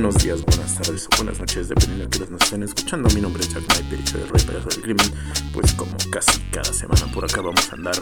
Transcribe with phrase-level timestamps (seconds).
[0.00, 3.08] buenos días, buenas tardes o buenas noches, dependiendo de que nos estén escuchando.
[3.16, 5.06] Mi nombre es Jack Sniper soy el rey pedazo del crimen.
[5.52, 7.96] Pues como casi cada semana por acá vamos a andar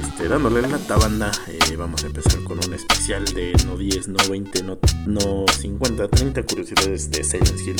[0.00, 1.30] este, dándole la banda.
[1.48, 6.08] Eh, vamos a empezar con un especial de no 10, no 20, no, no 50,
[6.08, 7.76] 30 curiosidades de Silent Hill.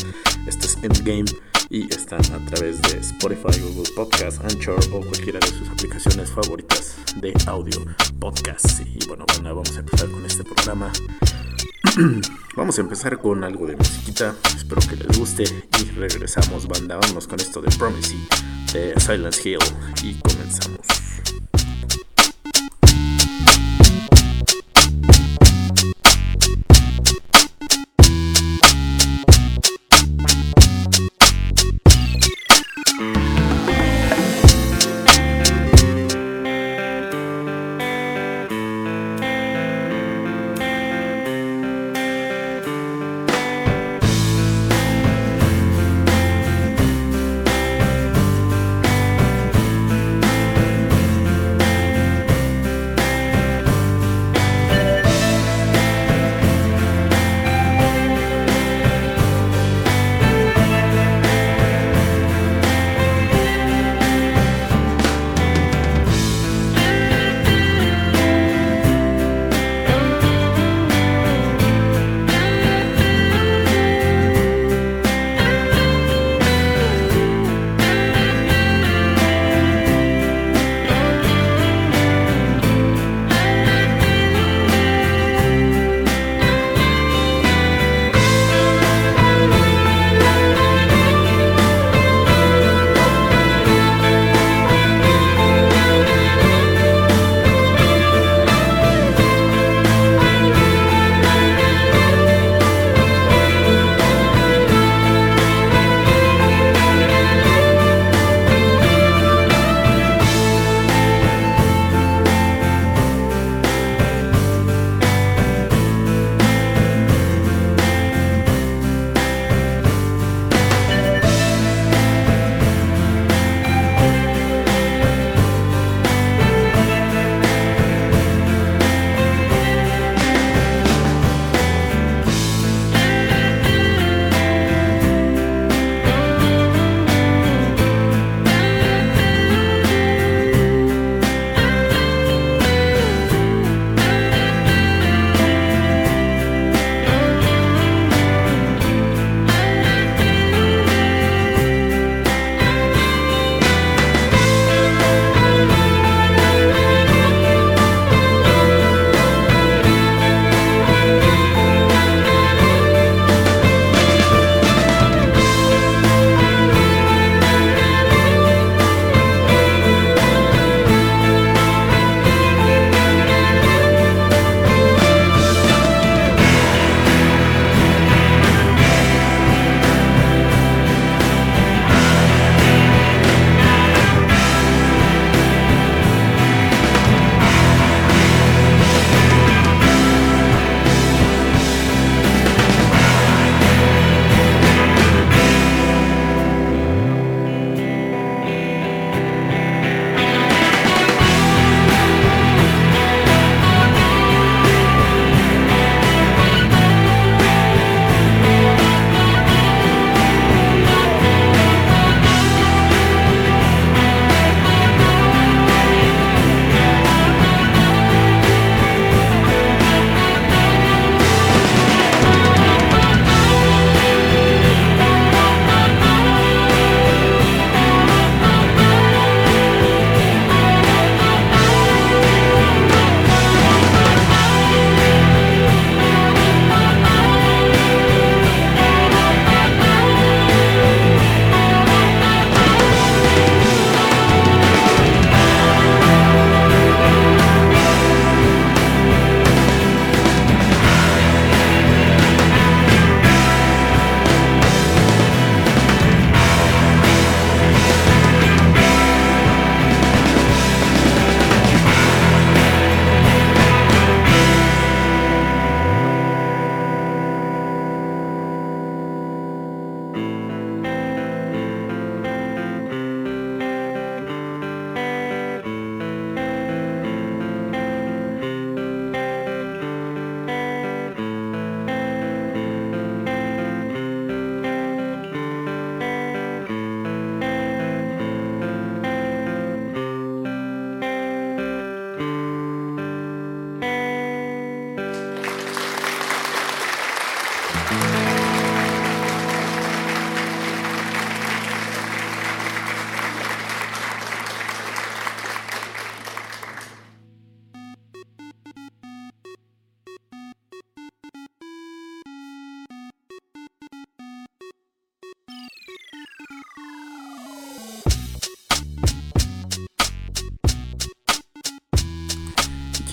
[0.46, 1.24] Esto es Endgame
[1.70, 6.96] y están a través de Spotify, Google Podcast, Anchor o cualquiera de sus aplicaciones favoritas
[7.16, 7.82] de audio
[8.20, 8.80] podcast.
[8.80, 10.92] Y bueno, bueno, vamos a empezar con este programa.
[12.56, 15.44] Vamos a empezar con algo de musiquita, espero que les guste.
[15.44, 18.18] Y regresamos banda, vámonos con esto de Promisey
[18.72, 19.58] de Silence Hill.
[20.02, 21.03] Y comenzamos.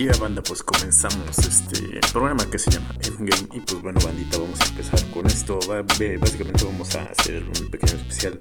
[0.01, 4.39] Aquí a banda pues comenzamos este programa que se llama Endgame y pues bueno bandita
[4.39, 8.39] vamos a empezar con esto básicamente vamos a hacer un pequeño especial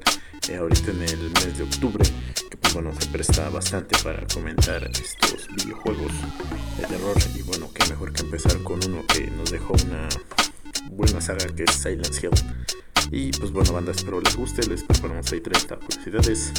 [0.49, 2.05] eh, ahorita en el mes de octubre
[2.49, 6.13] que pues bueno se presta bastante para comentar estos videojuegos
[6.79, 10.09] de terror y bueno qué mejor que empezar con uno que nos dejó una
[10.93, 12.31] buena saga que es Silent Hill
[13.13, 14.65] y pues bueno, banda, espero les guste.
[14.69, 16.53] Les preparamos ahí 30 curiosidades.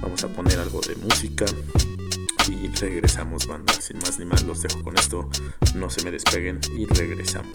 [0.00, 1.44] Vamos a poner algo de música.
[2.48, 3.72] Y regresamos, banda.
[3.74, 5.28] Sin más ni más, los dejo con esto.
[5.74, 7.52] No se me despeguen y regresamos.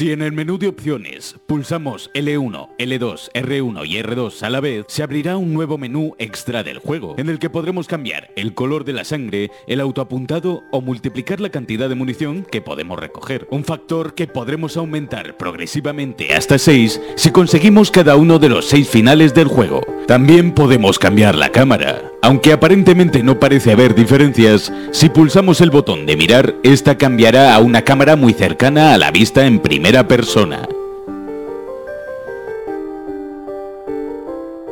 [0.00, 4.86] Si en el menú de opciones pulsamos L1, L2, R1 y R2 a la vez,
[4.88, 8.86] se abrirá un nuevo menú extra del juego, en el que podremos cambiar el color
[8.86, 13.46] de la sangre, el autoapuntado o multiplicar la cantidad de munición que podemos recoger.
[13.50, 18.88] Un factor que podremos aumentar progresivamente hasta 6 si conseguimos cada uno de los 6
[18.88, 19.82] finales del juego.
[20.06, 22.10] También podemos cambiar la cámara.
[22.22, 27.60] Aunque aparentemente no parece haber diferencias, si pulsamos el botón de mirar, esta cambiará a
[27.60, 29.58] una cámara muy cercana a la vista en
[30.06, 30.68] persona.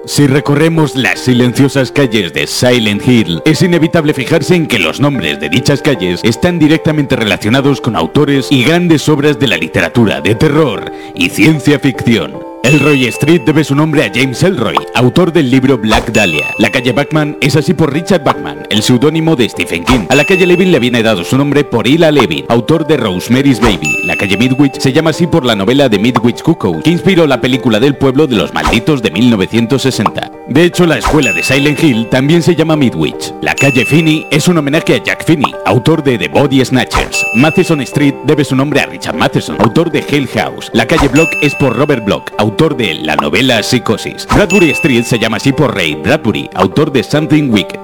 [0.07, 5.39] Si recorremos las silenciosas calles de Silent Hill, es inevitable fijarse en que los nombres
[5.41, 10.35] de dichas calles están directamente relacionados con autores y grandes obras de la literatura de
[10.35, 12.48] terror y ciencia ficción.
[12.65, 16.47] Elroy Street debe su nombre a James Elroy, autor del libro Black Dahlia.
[16.59, 20.07] La calle Bachman es así por Richard Bachman, el seudónimo de Stephen King.
[20.09, 23.61] A la calle Levin le viene dado su nombre por Ila Levin, autor de Rosemary's
[23.61, 24.03] Baby.
[24.05, 27.41] La calle Midwich se llama así por la novela de Midwich Cuckoo, que inspiró la
[27.41, 30.38] película del pueblo de los malditos de 1960.
[30.49, 33.35] De hecho, la escuela de Silent Hill también se llama Midwich.
[33.43, 37.23] La calle Finney es un homenaje a Jack Finney, autor de The Body Snatchers.
[37.35, 40.71] Matheson Street debe su nombre a Richard Matheson, autor de Hell House.
[40.73, 44.27] La calle Block es por Robert Block, autor de la novela Psicosis.
[44.35, 47.81] Bradbury Street se llama así por Ray Bradbury, autor de Something Wicked.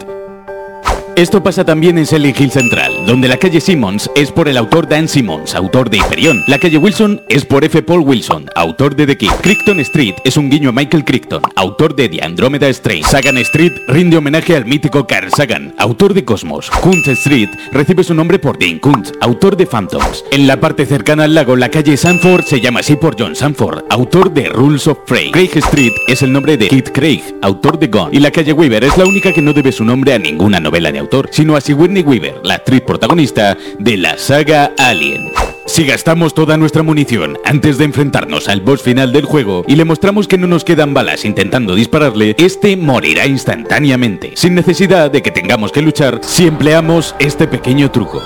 [1.16, 4.88] Esto pasa también en Silent Hill Central, donde la calle Simmons es por el autor
[4.88, 6.42] Dan Simmons, autor de Hyperion.
[6.46, 7.82] La calle Wilson es por F.
[7.82, 9.30] Paul Wilson, autor de The Kid.
[9.42, 13.04] Crichton Street es un guiño a Michael Crichton, autor de The Andromeda Strain.
[13.04, 16.70] Sagan Street rinde homenaje al mítico Carl Sagan, autor de Cosmos.
[16.70, 20.24] Kuntz Street recibe su nombre por Dean Kuntz, autor de Phantoms.
[20.32, 23.84] En la parte cercana al lago, la calle Sanford se llama así por John Sanford,
[23.90, 25.30] autor de Rules of Frey.
[25.30, 28.16] Craig Street es el nombre de Kit Craig, autor de Gone.
[28.16, 30.90] Y la calle Weaver es la única que no debe su nombre a ninguna novela
[30.90, 35.32] de sino a Sigourney Weaver, la actriz protagonista de la saga Alien.
[35.66, 39.84] Si gastamos toda nuestra munición antes de enfrentarnos al boss final del juego y le
[39.84, 45.32] mostramos que no nos quedan balas intentando dispararle, este morirá instantáneamente, sin necesidad de que
[45.32, 48.22] tengamos que luchar si empleamos este pequeño truco.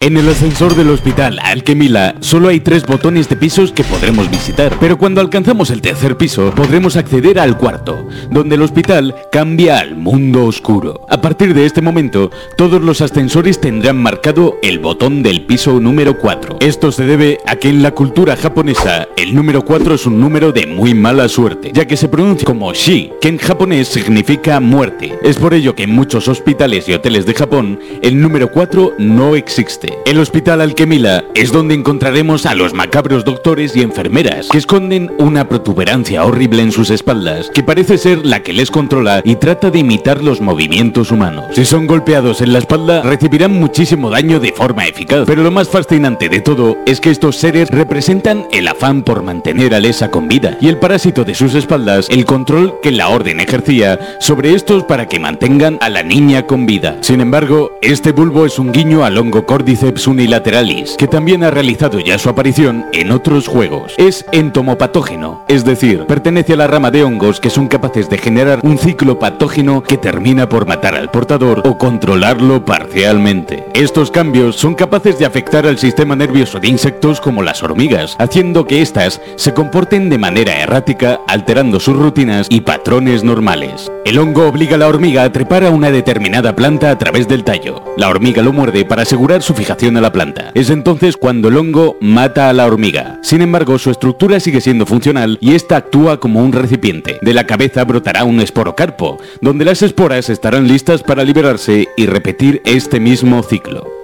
[0.00, 4.76] En el ascensor del hospital Alquemila solo hay tres botones de pisos que podremos visitar,
[4.78, 9.96] pero cuando alcanzamos el tercer piso podremos acceder al cuarto, donde el hospital cambia al
[9.96, 11.04] mundo oscuro.
[11.08, 16.16] A partir de este momento, todos los ascensores tendrán marcado el botón del piso número
[16.16, 16.58] 4.
[16.60, 20.52] Esto se debe a que en la cultura japonesa el número 4 es un número
[20.52, 25.18] de muy mala suerte, ya que se pronuncia como shi, que en japonés significa muerte.
[25.24, 29.34] Es por ello que en muchos hospitales y hoteles de Japón el número 4 no
[29.34, 29.87] existe.
[30.04, 35.48] El Hospital Alquemila es donde encontraremos a los macabros doctores y enfermeras que esconden una
[35.48, 39.80] protuberancia horrible en sus espaldas que parece ser la que les controla y trata de
[39.80, 41.46] imitar los movimientos humanos.
[41.54, 45.68] Si son golpeados en la espalda recibirán muchísimo daño de forma eficaz, pero lo más
[45.68, 50.28] fascinante de todo es que estos seres representan el afán por mantener a Lesa con
[50.28, 54.84] vida y el parásito de sus espaldas el control que la orden ejercía sobre estos
[54.84, 56.96] para que mantengan a la niña con vida.
[57.00, 59.46] Sin embargo, este bulbo es un guiño al hongo
[59.78, 63.94] cordis unilateralis, que también ha realizado ya su aparición en otros juegos.
[63.96, 68.60] Es entomopatógeno, es decir, pertenece a la rama de hongos que son capaces de generar
[68.62, 73.66] un ciclo patógeno que termina por matar al portador o controlarlo parcialmente.
[73.74, 78.66] Estos cambios son capaces de afectar al sistema nervioso de insectos como las hormigas, haciendo
[78.66, 83.90] que éstas se comporten de manera errática, alterando sus rutinas y patrones normales.
[84.04, 87.44] El hongo obliga a la hormiga a trepar a una determinada planta a través del
[87.44, 87.82] tallo.
[87.96, 90.50] La hormiga lo muerde para asegurar su fijación a la planta.
[90.54, 93.18] Es entonces cuando el hongo mata a la hormiga.
[93.22, 97.18] Sin embargo, su estructura sigue siendo funcional y esta actúa como un recipiente.
[97.20, 102.62] De la cabeza brotará un esporocarpo, donde las esporas estarán listas para liberarse y repetir
[102.64, 103.97] este mismo ciclo.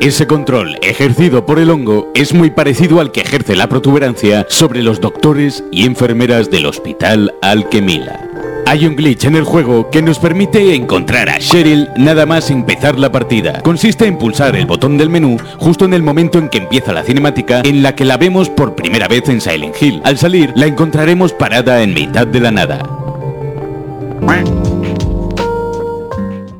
[0.00, 4.82] Ese control ejercido por el hongo es muy parecido al que ejerce la protuberancia sobre
[4.82, 8.18] los doctores y enfermeras del hospital Alquemila.
[8.66, 12.98] Hay un glitch en el juego que nos permite encontrar a Cheryl nada más empezar
[12.98, 13.60] la partida.
[13.60, 17.04] Consiste en pulsar el botón del menú justo en el momento en que empieza la
[17.04, 20.00] cinemática en la que la vemos por primera vez en Silent Hill.
[20.04, 22.78] Al salir, la encontraremos parada en mitad de la nada.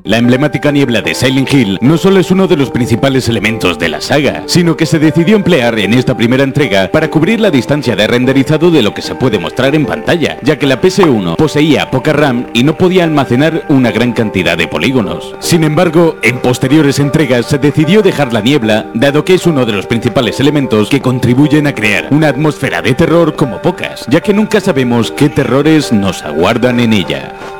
[0.04, 3.88] La emblemática niebla de Silent Hill no solo es uno de los principales elementos de
[3.90, 7.94] la saga, sino que se decidió emplear en esta primera entrega para cubrir la distancia
[7.94, 11.90] de renderizado de lo que se puede mostrar en pantalla, ya que la PS1 poseía
[11.90, 15.34] poca RAM y no podía almacenar una gran cantidad de polígonos.
[15.38, 19.72] Sin embargo, en posteriores entregas se decidió dejar la niebla, dado que es uno de
[19.72, 24.32] los principales elementos que contribuyen a crear una atmósfera de terror como pocas, ya que
[24.32, 27.59] nunca sabemos qué terrores nos aguardan en ella.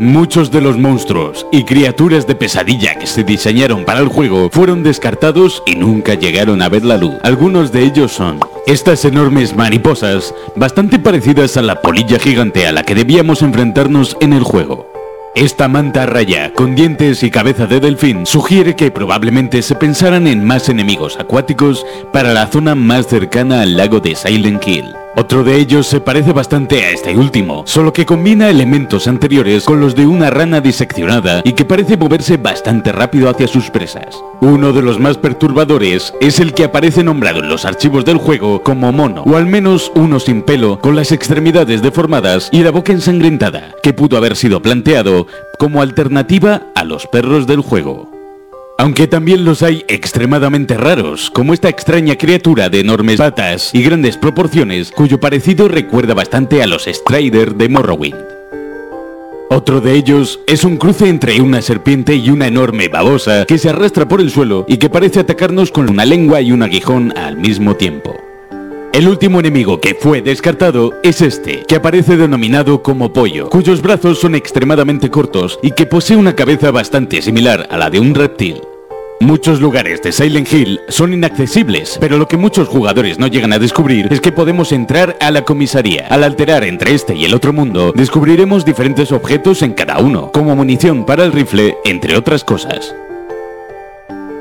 [0.00, 4.84] Muchos de los monstruos y criaturas de pesadilla que se diseñaron para el juego fueron
[4.84, 7.14] descartados y nunca llegaron a ver la luz.
[7.24, 8.38] Algunos de ellos son
[8.68, 14.34] estas enormes mariposas, bastante parecidas a la polilla gigante a la que debíamos enfrentarnos en
[14.34, 14.88] el juego.
[15.34, 20.44] Esta manta raya, con dientes y cabeza de delfín, sugiere que probablemente se pensaran en
[20.44, 24.94] más enemigos acuáticos para la zona más cercana al lago de Silent Hill.
[25.18, 29.80] Otro de ellos se parece bastante a este último, solo que combina elementos anteriores con
[29.80, 34.22] los de una rana diseccionada y que parece moverse bastante rápido hacia sus presas.
[34.40, 38.62] Uno de los más perturbadores es el que aparece nombrado en los archivos del juego
[38.62, 42.92] como mono, o al menos uno sin pelo, con las extremidades deformadas y la boca
[42.92, 45.26] ensangrentada, que pudo haber sido planteado
[45.58, 48.17] como alternativa a los perros del juego.
[48.80, 54.16] Aunque también los hay extremadamente raros, como esta extraña criatura de enormes patas y grandes
[54.16, 58.24] proporciones, cuyo parecido recuerda bastante a los Strider de Morrowind.
[59.50, 63.68] Otro de ellos es un cruce entre una serpiente y una enorme babosa que se
[63.68, 67.36] arrastra por el suelo y que parece atacarnos con una lengua y un aguijón al
[67.36, 68.27] mismo tiempo.
[68.92, 74.18] El último enemigo que fue descartado es este, que aparece denominado como pollo, cuyos brazos
[74.18, 78.60] son extremadamente cortos y que posee una cabeza bastante similar a la de un reptil.
[79.20, 83.58] Muchos lugares de Silent Hill son inaccesibles, pero lo que muchos jugadores no llegan a
[83.58, 86.06] descubrir es que podemos entrar a la comisaría.
[86.08, 90.56] Al alterar entre este y el otro mundo, descubriremos diferentes objetos en cada uno, como
[90.56, 92.94] munición para el rifle, entre otras cosas.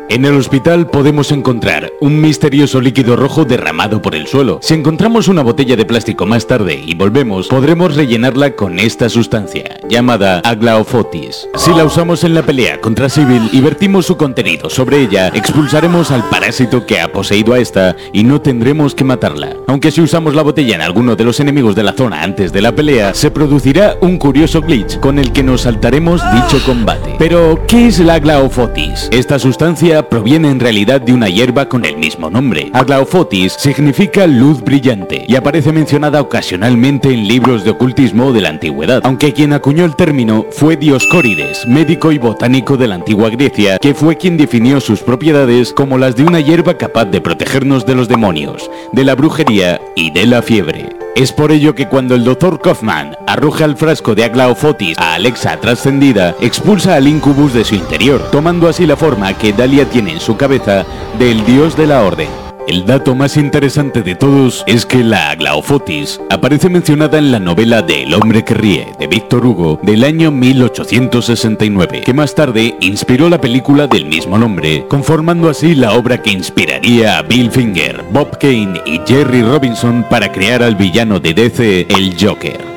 [0.10, 4.60] En el hospital podemos encontrar un misterioso líquido rojo derramado por el suelo.
[4.62, 9.82] Si encontramos una botella de plástico más tarde y volvemos, podremos rellenarla con esta sustancia,
[9.90, 11.50] llamada aglaofotis.
[11.58, 16.10] Si la usamos en la pelea contra Civil y vertimos su contenido sobre ella, expulsaremos
[16.12, 19.58] al parásito que ha poseído a esta y no tendremos que matarla.
[19.68, 22.62] Aunque si usamos la botella en alguno de los enemigos de la zona antes de
[22.62, 27.16] la pelea, se producirá un curioso glitch con el que nos saltaremos dicho combate.
[27.20, 29.10] Pero, ¿qué es la aglaofotis?
[29.12, 32.70] Esta sustancia proviene en realidad de una hierba con el mismo nombre.
[32.74, 39.01] Aglaophotis significa luz brillante y aparece mencionada ocasionalmente en libros de ocultismo de la antigüedad,
[39.04, 43.94] aunque quien acuñó el término fue Dioscórides, médico y botánico de la antigua Grecia, que
[43.94, 48.08] fue quien definió sus propiedades como las de una hierba capaz de protegernos de los
[48.08, 51.07] demonios, de la brujería y de la fiebre.
[51.16, 52.62] Es por ello que cuando el Dr.
[52.62, 58.22] Kaufman arroja el frasco de Aglaophotis a Alexa trascendida, expulsa al incubus de su interior,
[58.32, 60.86] tomando así la forma que Dalia tiene en su cabeza
[61.18, 62.47] del dios de la orden.
[62.68, 67.82] El dato más interesante de todos es que la Aglaophotis aparece mencionada en la novela
[67.82, 73.30] de El hombre que ríe de Víctor Hugo del año 1869, que más tarde inspiró
[73.30, 78.38] la película del mismo nombre, conformando así la obra que inspiraría a Bill Finger, Bob
[78.38, 82.77] Kane y Jerry Robinson para crear al villano de DC, el Joker.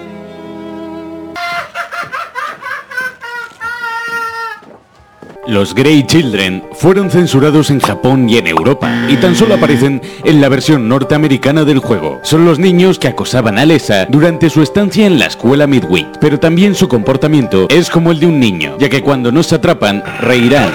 [5.50, 10.40] Los Grey Children fueron censurados en Japón y en Europa, y tan solo aparecen en
[10.40, 12.20] la versión norteamericana del juego.
[12.22, 16.38] Son los niños que acosaban a Lesa durante su estancia en la escuela Midway, pero
[16.38, 20.70] también su comportamiento es como el de un niño, ya que cuando nos atrapan, reirán.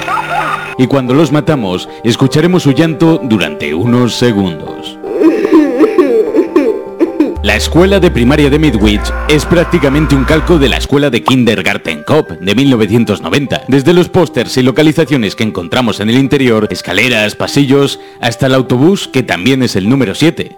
[0.78, 4.95] Y cuando los matamos, escucharemos su llanto durante unos segundos.
[7.46, 12.02] La escuela de primaria de Midwich es prácticamente un calco de la escuela de Kindergarten
[12.02, 13.66] Cop de 1990.
[13.68, 19.08] Desde los pósters y localizaciones que encontramos en el interior, escaleras, pasillos, hasta el autobús
[19.08, 20.58] que también es el número 7.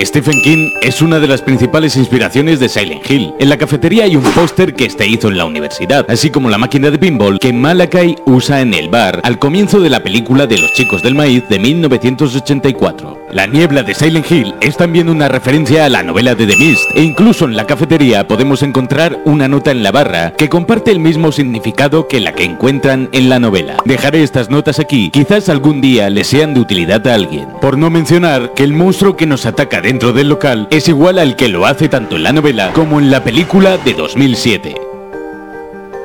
[0.00, 3.32] Stephen King es una de las principales inspiraciones de Silent Hill.
[3.38, 6.58] En la cafetería hay un póster que este hizo en la universidad, así como la
[6.58, 10.58] máquina de pinball que Malakai usa en el bar al comienzo de la película de
[10.58, 13.24] los chicos del maíz de 1984.
[13.30, 16.90] La niebla de Silent Hill es también una referencia a la novela de The Mist,
[16.94, 20.98] e incluso en la cafetería podemos encontrar una nota en la barra que comparte el
[20.98, 23.76] mismo significado que la que encuentran en la novela.
[23.84, 27.46] Dejaré estas notas aquí, quizás algún día les sean de utilidad a alguien.
[27.60, 31.36] Por no mencionar que el monstruo que nos ataca dentro del local es igual al
[31.36, 34.83] que lo hace tanto en la novela como en la película de 2007.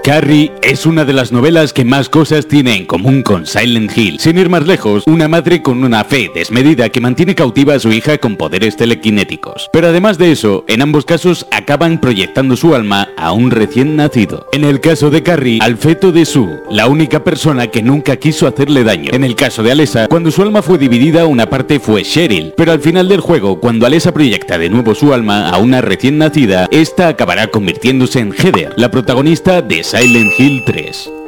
[0.10, 4.20] Carrie es una de las novelas que más cosas tiene en común con Silent Hill.
[4.20, 7.92] Sin ir más lejos, una madre con una fe desmedida que mantiene cautiva a su
[7.92, 9.70] hija con poderes telequinéticos.
[9.72, 14.48] Pero además de eso, en ambos casos acaban proyectando su alma a un recién nacido.
[14.52, 18.48] En el caso de Carrie, al feto de Sue, la única persona que nunca quiso
[18.48, 19.12] hacerle daño.
[19.14, 22.56] En el caso de Alessa, cuando su alma fue dividida, una parte fue Cheryl.
[22.58, 26.18] Pero al final del juego, cuando Alessa proyecta de nuevo su alma a una recién
[26.18, 31.19] nacida, esta acabará convirtiéndose en Heather, la protagonista de Silent Hill 3.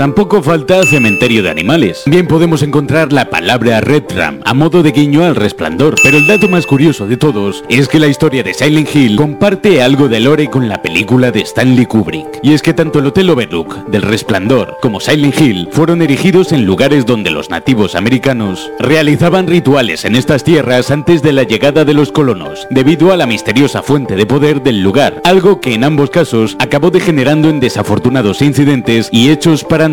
[0.00, 2.04] Tampoco falta cementerio de animales.
[2.06, 6.26] Bien podemos encontrar la palabra Red Ram a modo de guiño al resplandor, pero el
[6.26, 10.20] dato más curioso de todos es que la historia de Silent Hill comparte algo de
[10.20, 12.40] lore con la película de Stanley Kubrick.
[12.42, 16.64] Y es que tanto el Hotel Overlook del Resplandor como Silent Hill fueron erigidos en
[16.64, 21.92] lugares donde los nativos americanos realizaban rituales en estas tierras antes de la llegada de
[21.92, 26.08] los colonos, debido a la misteriosa fuente de poder del lugar, algo que en ambos
[26.08, 29.89] casos acabó degenerando en desafortunados incidentes y hechos para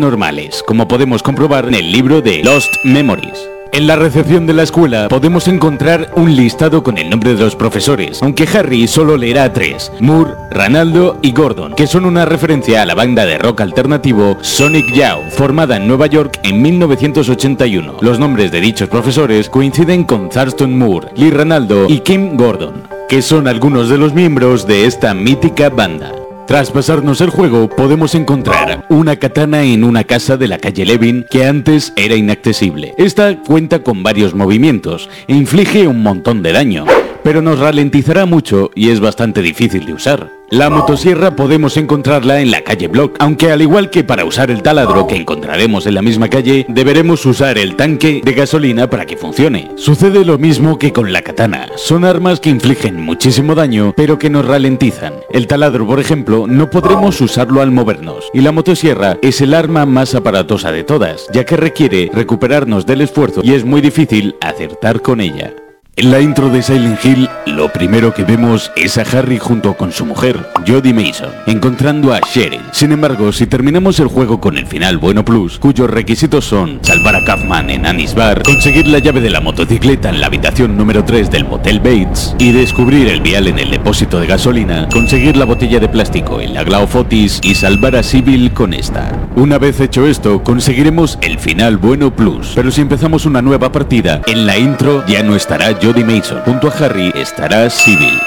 [0.66, 3.48] como podemos comprobar en el libro de Lost Memories.
[3.72, 7.56] En la recepción de la escuela podemos encontrar un listado con el nombre de los
[7.56, 12.86] profesores, aunque Harry solo leerá tres, Moore, Ranaldo y Gordon, que son una referencia a
[12.86, 17.96] la banda de rock alternativo Sonic Youth, formada en Nueva York en 1981.
[18.00, 23.20] Los nombres de dichos profesores coinciden con Thurston Moore, Lee Ranaldo y Kim Gordon, que
[23.20, 26.12] son algunos de los miembros de esta mítica banda.
[26.48, 31.26] Tras pasarnos el juego, podemos encontrar una katana en una casa de la calle Levin
[31.28, 32.94] que antes era inaccesible.
[32.96, 36.86] Esta cuenta con varios movimientos e inflige un montón de daño,
[37.22, 40.38] pero nos ralentizará mucho y es bastante difícil de usar.
[40.50, 44.62] La motosierra podemos encontrarla en la calle Block, aunque al igual que para usar el
[44.62, 49.18] taladro que encontraremos en la misma calle, deberemos usar el tanque de gasolina para que
[49.18, 49.70] funcione.
[49.76, 54.30] Sucede lo mismo que con la katana, son armas que infligen muchísimo daño, pero que
[54.30, 55.12] nos ralentizan.
[55.30, 59.84] El taladro, por ejemplo, no podremos usarlo al movernos, y la motosierra es el arma
[59.84, 65.02] más aparatosa de todas, ya que requiere recuperarnos del esfuerzo y es muy difícil acertar
[65.02, 65.52] con ella.
[65.98, 69.90] En la intro de Silent Hill, lo primero que vemos es a Harry junto con
[69.90, 72.60] su mujer, Jodie Mason, encontrando a Cheryl.
[72.70, 77.16] Sin embargo, si terminamos el juego con el final bueno plus, cuyos requisitos son salvar
[77.16, 81.04] a Kaufman en Annie's Bar, conseguir la llave de la motocicleta en la habitación número
[81.04, 85.46] 3 del Motel Bates y descubrir el vial en el depósito de gasolina, conseguir la
[85.46, 89.18] botella de plástico en la Glaufotis y salvar a Sybil con esta.
[89.34, 94.22] Una vez hecho esto, conseguiremos el final bueno plus, pero si empezamos una nueva partida,
[94.28, 96.42] en la intro ya no estará Jodie Mason.
[96.44, 98.20] Junto a Harry estará Sybil.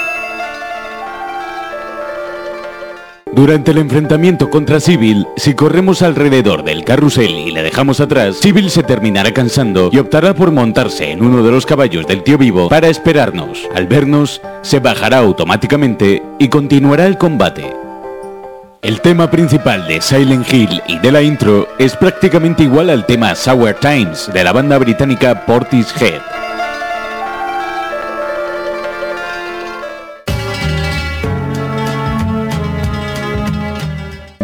[3.32, 8.68] Durante el enfrentamiento contra Sybil, si corremos alrededor del carrusel y la dejamos atrás, Sybil
[8.68, 12.68] se terminará cansando y optará por montarse en uno de los caballos del tío vivo
[12.68, 13.68] para esperarnos.
[13.74, 17.72] Al vernos, se bajará automáticamente y continuará el combate.
[18.82, 23.34] El tema principal de Silent Hill y de la intro es prácticamente igual al tema
[23.36, 26.41] Sour Times de la banda británica Portishead.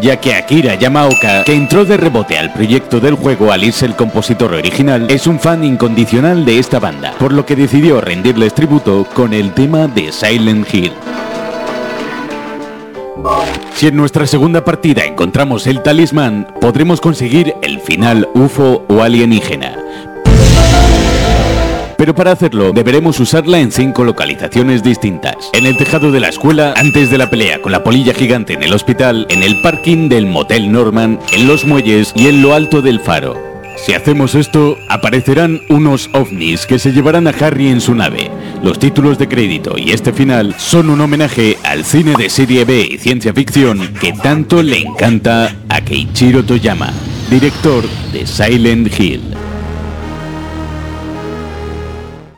[0.01, 3.97] Ya que Akira Yamaoka, que entró de rebote al proyecto del juego al irse el
[3.97, 9.07] compositor original, es un fan incondicional de esta banda, por lo que decidió rendirles tributo
[9.15, 10.93] con el tema de Silent Hill.
[13.75, 19.77] Si en nuestra segunda partida encontramos el talismán, podremos conseguir el final UFO o alienígena,
[21.99, 25.51] pero para hacerlo deberemos usarla en cinco localizaciones distintas.
[25.53, 28.63] En el tejado de la escuela, antes de la pelea con la polilla gigante en
[28.63, 32.81] el hospital, en el parking del Motel Norman, en los muelles y en lo alto
[32.81, 33.37] del faro.
[33.85, 38.31] Si hacemos esto, aparecerán unos ovnis que se llevarán a Harry en su nave.
[38.63, 42.89] Los títulos de crédito y este final son un homenaje al cine de serie B
[42.93, 46.93] y ciencia ficción que tanto le encanta a Keiichiro Toyama,
[47.31, 49.48] director de Silent Hill.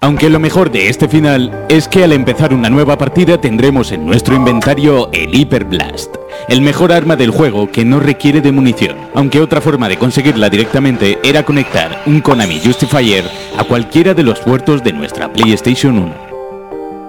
[0.02, 4.06] Aunque lo mejor de este final es que al empezar una nueva partida tendremos en
[4.06, 6.16] nuestro inventario el Hyper Blast,
[6.48, 10.48] el mejor arma del juego que no requiere de munición, aunque otra forma de conseguirla
[10.48, 13.24] directamente era conectar un Konami Justifier
[13.58, 16.29] a cualquiera de los puertos de nuestra PlayStation 1.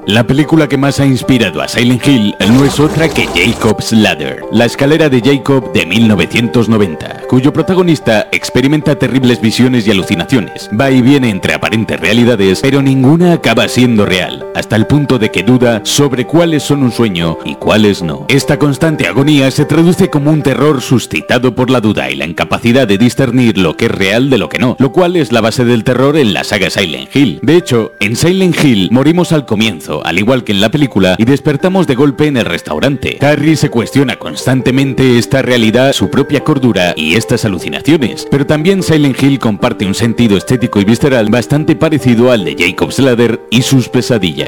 [0.08, 4.44] La película que más ha inspirado a Silent Hill no es otra que Jacob's Ladder,
[4.52, 10.72] la escalera de Jacob de 1990, cuyo protagonista experimenta terribles visiones y alucinaciones.
[10.78, 14.51] Va y viene entre aparentes realidades, pero ninguna acaba siendo real.
[14.56, 18.26] Hasta el punto de que duda sobre cuáles son un sueño y cuáles no.
[18.28, 22.88] Esta constante agonía se traduce como un terror suscitado por la duda y la incapacidad
[22.88, 25.66] de discernir lo que es real de lo que no, lo cual es la base
[25.66, 27.40] del terror en la saga Silent Hill.
[27.42, 31.26] De hecho, en Silent Hill morimos al comienzo, al igual que en la película, y
[31.26, 33.18] despertamos de golpe en el restaurante.
[33.22, 39.22] Harry se cuestiona constantemente esta realidad, su propia cordura y estas alucinaciones, pero también Silent
[39.22, 43.90] Hill comparte un sentido estético y visceral bastante parecido al de Jacob's Ladder y sus
[43.90, 44.41] pesadillas.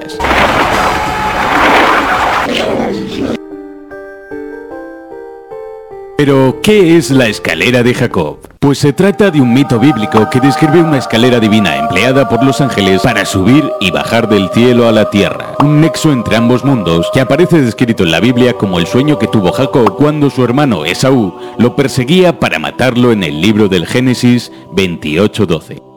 [6.25, 8.37] Pero, ¿qué es la escalera de Jacob?
[8.59, 12.61] Pues se trata de un mito bíblico que describe una escalera divina empleada por los
[12.61, 15.57] ángeles para subir y bajar del cielo a la tierra.
[15.59, 19.27] Un nexo entre ambos mundos que aparece descrito en la Biblia como el sueño que
[19.27, 24.49] tuvo Jacob cuando su hermano Esaú lo perseguía para matarlo en el libro del Génesis
[24.71, 25.92] 28:12.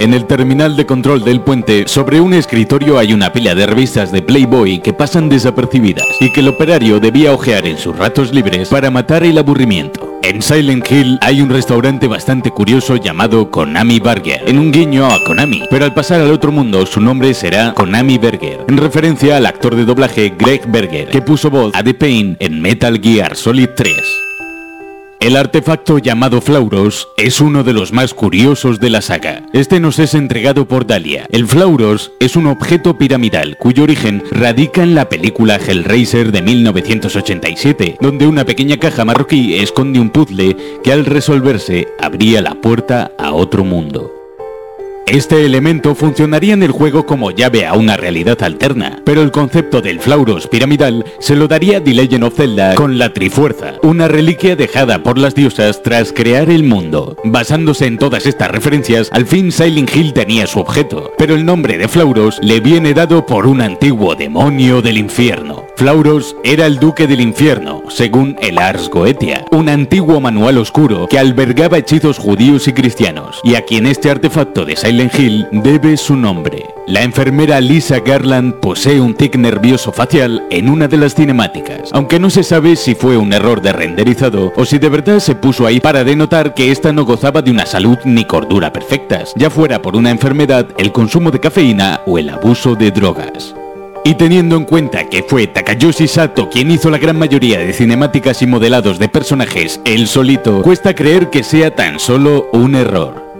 [0.00, 4.10] En el terminal de control del puente, sobre un escritorio hay una pila de revistas
[4.10, 8.70] de Playboy que pasan desapercibidas y que el operario debía ojear en sus ratos libres
[8.70, 10.18] para matar el aburrimiento.
[10.22, 15.22] En Silent Hill hay un restaurante bastante curioso llamado Konami Burger, en un guiño a
[15.26, 19.44] Konami, pero al pasar al otro mundo su nombre será Konami Burger, en referencia al
[19.44, 23.68] actor de doblaje Greg Berger, que puso voz a The Pain en Metal Gear Solid
[23.76, 24.29] 3.
[25.20, 29.42] El artefacto llamado Flauros es uno de los más curiosos de la saga.
[29.52, 31.26] Este nos es entregado por Dalia.
[31.30, 37.98] El Flauros es un objeto piramidal cuyo origen radica en la película Hellraiser de 1987,
[38.00, 43.32] donde una pequeña caja marroquí esconde un puzzle que al resolverse abría la puerta a
[43.34, 44.19] otro mundo.
[45.10, 49.82] Este elemento funcionaría en el juego como llave a una realidad alterna, pero el concepto
[49.82, 54.54] del Flauros piramidal se lo daría The Legend of Zelda con la Trifuerza, una reliquia
[54.54, 57.16] dejada por las diosas tras crear el mundo.
[57.24, 61.76] Basándose en todas estas referencias, al fin Silent Hill tenía su objeto, pero el nombre
[61.76, 65.69] de Flauros le viene dado por un antiguo demonio del infierno.
[65.80, 71.18] Flauros era el duque del infierno, según el Ars Goetia, un antiguo manual oscuro que
[71.18, 76.16] albergaba hechizos judíos y cristianos, y a quien este artefacto de Silent Hill debe su
[76.16, 76.66] nombre.
[76.86, 82.18] La enfermera Lisa Garland posee un tic nervioso facial en una de las cinemáticas, aunque
[82.18, 85.64] no se sabe si fue un error de renderizado o si de verdad se puso
[85.64, 89.80] ahí para denotar que ésta no gozaba de una salud ni cordura perfectas, ya fuera
[89.80, 93.54] por una enfermedad, el consumo de cafeína o el abuso de drogas.
[94.04, 98.40] Y teniendo en cuenta que fue Takayoshi Sato quien hizo la gran mayoría de cinemáticas
[98.40, 103.30] y modelados de personajes él solito, cuesta creer que sea tan solo un error.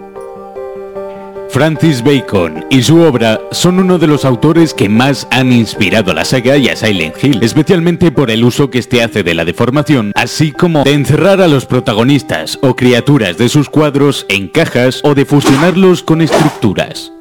[1.49, 6.13] Francis Bacon y su obra son uno de los autores que más han inspirado a
[6.13, 9.43] la saga y a Silent Hill, especialmente por el uso que este hace de la
[9.43, 15.01] deformación, así como de encerrar a los protagonistas o criaturas de sus cuadros en cajas
[15.03, 17.11] o de fusionarlos con estructuras.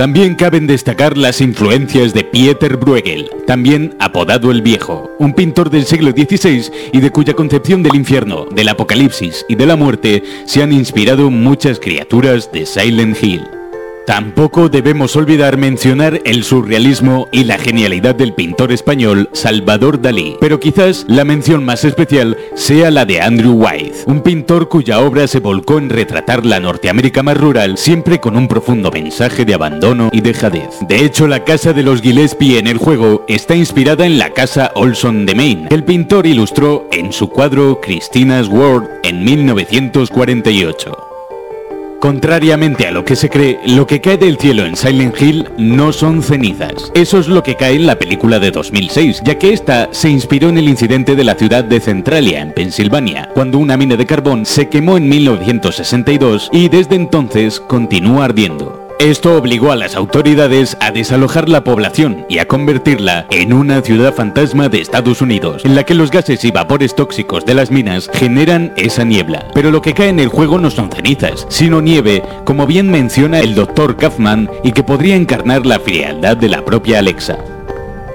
[0.00, 5.84] También caben destacar las influencias de Pieter Bruegel, también apodado el Viejo, un pintor del
[5.84, 10.62] siglo XVI y de cuya concepción del infierno, del apocalipsis y de la muerte se
[10.62, 13.59] han inspirado muchas criaturas de Silent Hill.
[14.06, 20.58] Tampoco debemos olvidar mencionar el surrealismo y la genialidad del pintor español Salvador Dalí, pero
[20.58, 25.40] quizás la mención más especial sea la de Andrew White, un pintor cuya obra se
[25.40, 30.20] volcó en retratar la Norteamérica más rural, siempre con un profundo mensaje de abandono y
[30.20, 30.78] dejadez.
[30.88, 34.72] De hecho, la casa de los Gillespie en el juego está inspirada en la casa
[34.74, 41.09] Olson de Maine, que el pintor ilustró en su cuadro Christina's World en 1948.
[42.00, 45.92] Contrariamente a lo que se cree, lo que cae del cielo en Silent Hill no
[45.92, 46.90] son cenizas.
[46.94, 50.48] Eso es lo que cae en la película de 2006, ya que esta se inspiró
[50.48, 54.46] en el incidente de la ciudad de Centralia, en Pensilvania, cuando una mina de carbón
[54.46, 58.79] se quemó en 1962 y desde entonces continúa ardiendo.
[59.00, 64.12] Esto obligó a las autoridades a desalojar la población y a convertirla en una ciudad
[64.12, 68.10] fantasma de Estados Unidos, en la que los gases y vapores tóxicos de las minas
[68.12, 69.48] generan esa niebla.
[69.54, 73.40] Pero lo que cae en el juego no son cenizas, sino nieve, como bien menciona
[73.40, 73.96] el Dr.
[73.96, 77.38] Kaufman, y que podría encarnar la frialdad de la propia Alexa.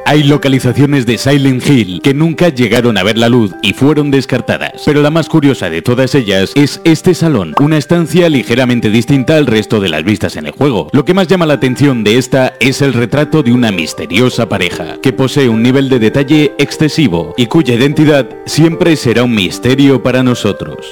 [0.07, 4.83] Hay localizaciones de Silent Hill que nunca llegaron a ver la luz y fueron descartadas,
[4.85, 9.47] pero la más curiosa de todas ellas es este salón, una estancia ligeramente distinta al
[9.47, 10.89] resto de las vistas en el juego.
[10.91, 14.97] Lo que más llama la atención de esta es el retrato de una misteriosa pareja,
[15.01, 20.21] que posee un nivel de detalle excesivo y cuya identidad siempre será un misterio para
[20.21, 20.85] nosotros.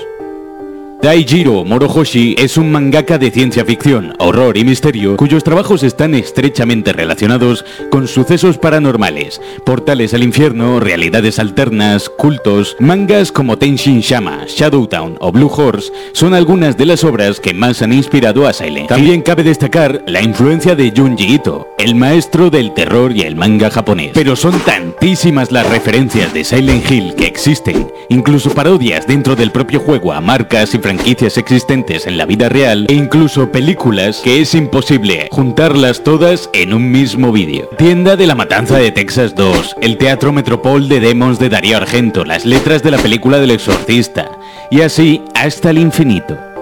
[1.04, 6.94] Taijiro Morohoshi es un mangaka de ciencia ficción, horror y misterio cuyos trabajos están estrechamente
[6.94, 15.18] relacionados con sucesos paranormales, portales al infierno, realidades alternas, cultos, mangas como Tenshin Shama, Shadowtown
[15.20, 18.88] o Blue Horse son algunas de las obras que más han inspirado a Silent.
[18.88, 23.70] También cabe destacar la influencia de Junji Ito, el maestro del terror y el manga
[23.70, 24.12] japonés.
[24.14, 29.82] Pero son tantísimas las referencias de Silent Hill que existen, incluso parodias dentro del propio
[29.82, 34.56] juego a marcas y franquicias existentes en la vida real e incluso películas que es
[34.56, 37.68] imposible juntarlas todas en un mismo vídeo.
[37.78, 42.24] Tienda de la Matanza de Texas 2, el Teatro Metropol de Demons de Darío Argento,
[42.24, 44.32] las letras de la película del exorcista,
[44.72, 46.53] y así hasta el infinito.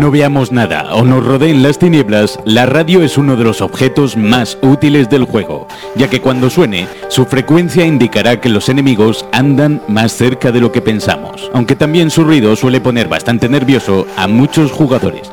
[0.00, 4.16] No veamos nada o nos rodeen las tinieblas, la radio es uno de los objetos
[4.16, 9.82] más útiles del juego, ya que cuando suene, su frecuencia indicará que los enemigos andan
[9.88, 14.26] más cerca de lo que pensamos, aunque también su ruido suele poner bastante nervioso a
[14.26, 15.30] muchos jugadores.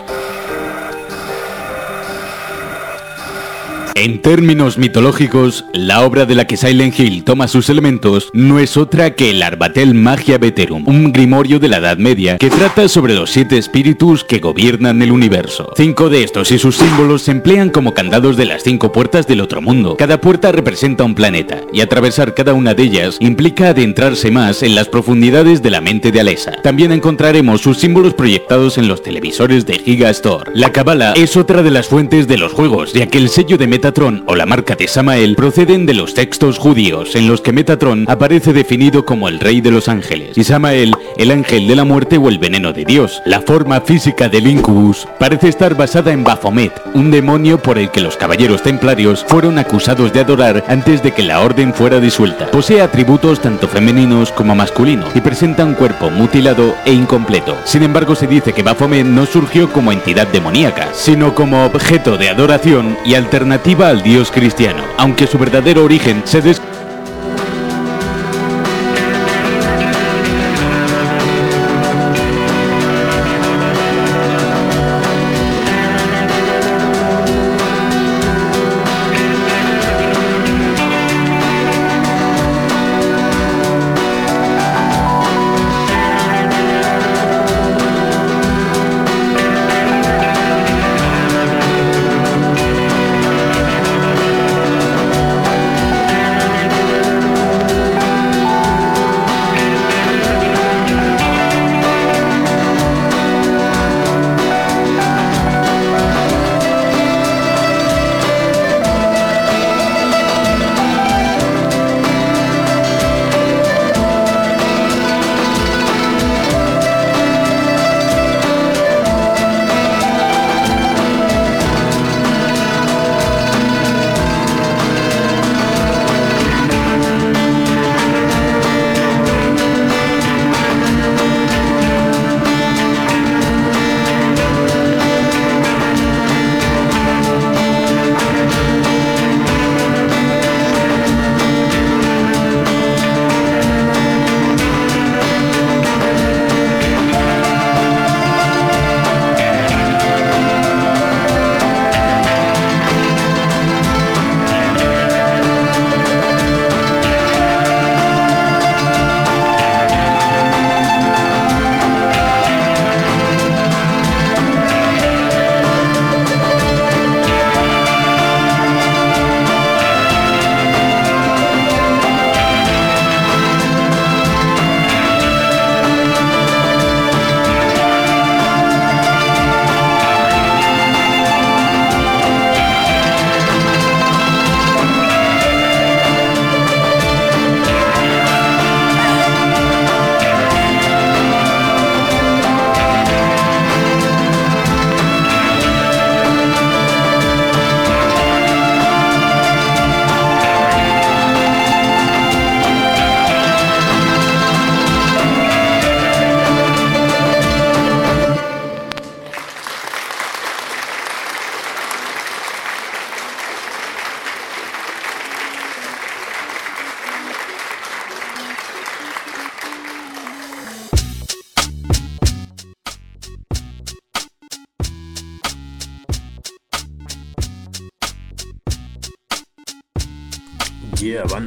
[4.00, 8.78] En términos mitológicos, la obra de la que Silent Hill toma sus elementos no es
[8.78, 13.16] otra que el Arbatel Magia Veterum, un grimorio de la Edad Media que trata sobre
[13.16, 15.74] los siete espíritus que gobiernan el universo.
[15.76, 19.42] Cinco de estos y sus símbolos se emplean como candados de las cinco puertas del
[19.42, 19.98] otro mundo.
[19.98, 24.76] Cada puerta representa un planeta, y atravesar cada una de ellas implica adentrarse más en
[24.76, 26.52] las profundidades de la mente de Alessa.
[26.62, 30.52] También encontraremos sus símbolos proyectados en los televisores de Giga Store.
[30.54, 33.66] La Cabala es otra de las fuentes de los juegos, ya que el sello de
[33.66, 37.54] Meta Metatron o la marca de Samael proceden de los textos judíos en los que
[37.54, 41.86] Metatron aparece definido como el rey de los ángeles y Samael el ángel de la
[41.86, 43.22] muerte o el veneno de Dios.
[43.24, 48.02] La forma física del Incubus parece estar basada en Baphomet, un demonio por el que
[48.02, 52.52] los caballeros templarios fueron acusados de adorar antes de que la orden fuera disuelta.
[52.52, 57.56] Posee atributos tanto femeninos como masculinos y presenta un cuerpo mutilado e incompleto.
[57.64, 62.28] Sin embargo, se dice que Baphomet no surgió como entidad demoníaca, sino como objeto de
[62.30, 66.60] adoración y alternativa al dios cristiano, aunque su verdadero origen se des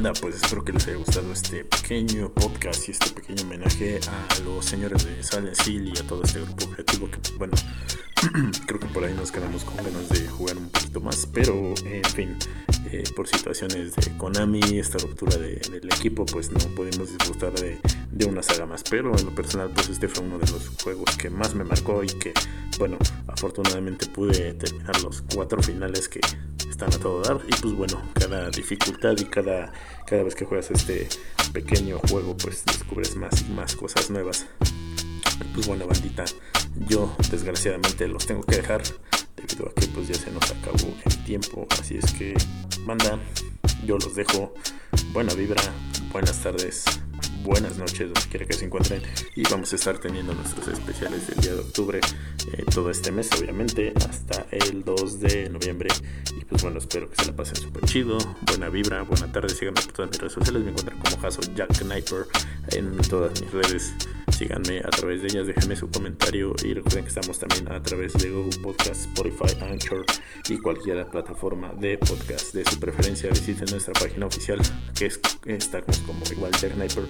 [0.01, 0.80] banda, pues espero que les
[1.41, 6.05] este pequeño podcast y este pequeño homenaje a los señores de Silent Hill y a
[6.05, 7.53] todo este grupo objetivo que, bueno,
[8.67, 12.03] creo que por ahí nos quedamos con ganas de jugar un poquito más, pero en
[12.03, 12.37] fin,
[12.91, 17.79] eh, por situaciones de Konami, esta ruptura del equipo, pues no pudimos disfrutar de,
[18.11, 21.17] de, una saga más, pero en lo personal, pues este fue uno de los juegos
[21.17, 22.33] que más me marcó y que,
[22.77, 26.21] bueno, afortunadamente pude terminar los cuatro finales que
[26.69, 29.71] están a todo dar y pues bueno, cada dificultad y cada,
[30.05, 31.07] cada vez que juegas este
[31.53, 34.45] pequeño juego pues descubres más y más cosas nuevas.
[35.53, 36.25] Pues bueno, bandita,
[36.87, 38.81] yo desgraciadamente los tengo que dejar
[39.35, 42.33] debido a que pues ya se nos acabó el tiempo, así es que
[42.85, 43.19] manda,
[43.85, 44.53] yo los dejo.
[45.13, 45.61] Buena vibra,
[46.11, 46.85] buenas tardes,
[47.43, 49.01] buenas noches donde quiera que se encuentren.
[49.35, 51.99] Y vamos a estar teniendo nuestros especiales del día de octubre
[52.53, 55.89] eh, todo este mes obviamente hasta el 2 de noviembre.
[56.39, 59.49] Y pues bueno espero que se la pasen súper chido buena vibra buena tarde.
[59.49, 62.25] Síganme por todas mis redes sociales me encuentran como Hasso Jack Sniper
[62.71, 63.93] en todas mis redes
[64.41, 68.13] síganme a través de ellas, déjenme su comentario y recuerden que estamos también a través
[68.13, 70.03] de Google Podcast, Spotify, Anchor
[70.49, 73.29] y cualquier plataforma de podcast de su preferencia.
[73.29, 74.59] Visiten nuestra página oficial
[74.97, 77.03] que es, está como igual Sniper.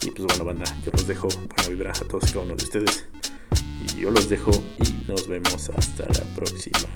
[0.00, 1.28] Y pues bueno, banda, yo los dejo.
[1.28, 3.06] Buena vibra a todos y cada uno de ustedes.
[3.82, 6.88] Y yo los dejo y nos vemos hasta la próxima.